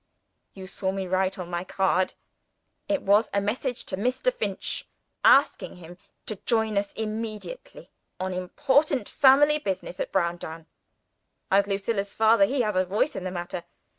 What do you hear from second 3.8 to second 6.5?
to Mr. Finch, asking him to